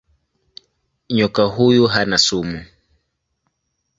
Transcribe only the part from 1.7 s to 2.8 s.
hana sumu.